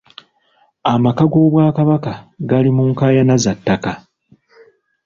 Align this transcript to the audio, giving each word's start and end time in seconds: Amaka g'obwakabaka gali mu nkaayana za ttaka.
Amaka 0.91 1.23
g'obwakabaka 1.31 2.13
gali 2.49 2.69
mu 2.77 2.83
nkaayana 2.91 3.35
za 3.43 3.53
ttaka. 3.57 3.93